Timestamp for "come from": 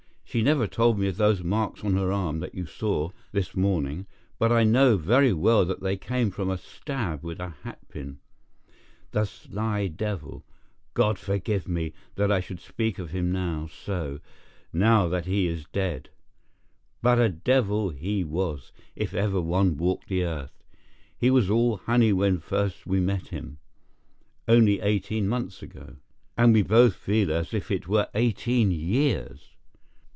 5.97-6.49